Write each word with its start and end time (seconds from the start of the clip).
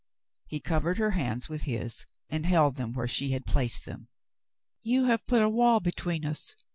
He 0.47 0.59
covered 0.59 0.97
her 0.97 1.11
hands 1.11 1.47
with 1.47 1.61
his, 1.61 2.07
and 2.27 2.43
held 2.47 2.75
them 2.75 2.93
where 2.93 3.07
she 3.07 3.33
had 3.33 3.45
placed 3.45 3.85
them. 3.85 4.07
"You 4.81 5.05
have 5.05 5.27
put 5.27 5.43
a 5.43 5.47
wall 5.49 5.79
between 5.79 6.25
us. 6.25 6.55